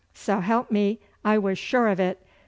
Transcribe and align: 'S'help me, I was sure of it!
'S'help 0.15 0.71
me, 0.71 0.99
I 1.23 1.37
was 1.37 1.59
sure 1.59 1.87
of 1.87 1.99
it! 1.99 2.25